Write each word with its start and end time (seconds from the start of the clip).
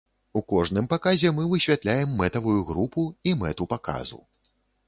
У 0.39 0.41
кожным 0.51 0.87
паказе 0.93 1.31
мы 1.39 1.45
высвятляем 1.51 2.17
мэтавую 2.23 2.57
групу 2.71 3.07
і 3.29 3.35
мэту 3.45 3.71
паказу. 3.75 4.19